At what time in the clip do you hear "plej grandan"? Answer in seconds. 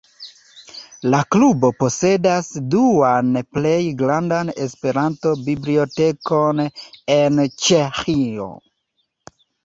3.57-4.49